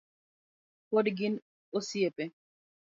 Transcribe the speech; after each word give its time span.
Pod 0.89 1.05
gin 1.17 1.35
osiepe 1.77 2.23